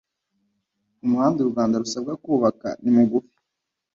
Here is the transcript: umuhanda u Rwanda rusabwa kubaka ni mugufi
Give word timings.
umuhanda 1.03 1.39
u 1.41 1.49
Rwanda 1.51 1.81
rusabwa 1.81 2.13
kubaka 2.23 2.67
ni 2.83 2.91
mugufi 2.95 3.35